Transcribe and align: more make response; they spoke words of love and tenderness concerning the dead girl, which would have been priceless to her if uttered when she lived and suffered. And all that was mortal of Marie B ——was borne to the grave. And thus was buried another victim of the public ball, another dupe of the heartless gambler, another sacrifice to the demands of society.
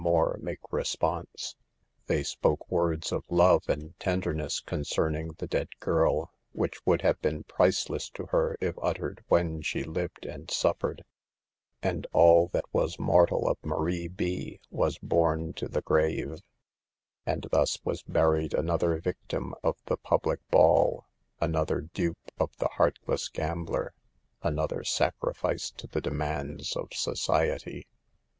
more 0.03 0.39
make 0.41 0.73
response; 0.73 1.55
they 2.07 2.23
spoke 2.23 2.71
words 2.71 3.11
of 3.11 3.23
love 3.29 3.69
and 3.69 3.93
tenderness 3.99 4.59
concerning 4.59 5.27
the 5.37 5.45
dead 5.45 5.67
girl, 5.79 6.31
which 6.53 6.83
would 6.87 7.03
have 7.03 7.21
been 7.21 7.43
priceless 7.43 8.09
to 8.09 8.25
her 8.31 8.57
if 8.59 8.73
uttered 8.81 9.23
when 9.27 9.61
she 9.61 9.83
lived 9.83 10.25
and 10.25 10.49
suffered. 10.49 11.03
And 11.83 12.07
all 12.13 12.47
that 12.47 12.65
was 12.73 12.97
mortal 12.97 13.47
of 13.47 13.63
Marie 13.63 14.07
B 14.07 14.59
——was 14.81 14.97
borne 14.97 15.53
to 15.53 15.67
the 15.67 15.83
grave. 15.83 16.37
And 17.27 17.45
thus 17.51 17.77
was 17.83 18.01
buried 18.01 18.55
another 18.55 18.99
victim 18.99 19.53
of 19.63 19.77
the 19.85 19.97
public 19.97 20.39
ball, 20.49 21.05
another 21.39 21.79
dupe 21.93 22.31
of 22.39 22.49
the 22.57 22.69
heartless 22.69 23.27
gambler, 23.27 23.93
another 24.41 24.83
sacrifice 24.83 25.69
to 25.77 25.85
the 25.85 26.01
demands 26.01 26.75
of 26.75 26.87
society. 26.91 27.85